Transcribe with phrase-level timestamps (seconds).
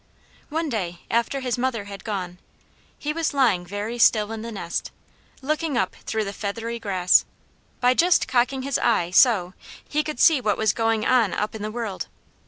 [0.49, 2.39] One day, after his mother had gone,
[2.97, 4.89] he was lying very still in the nest,
[5.43, 7.23] looking up through the feathery grass.
[7.81, 9.53] By just cocking his eye, so,
[9.87, 12.07] he could see what was going on up in the world.